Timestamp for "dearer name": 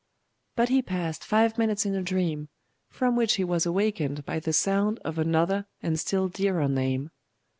6.27-7.11